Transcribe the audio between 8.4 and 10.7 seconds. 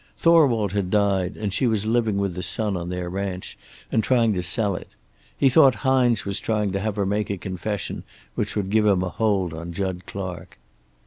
would give him a hold on Jud Clark.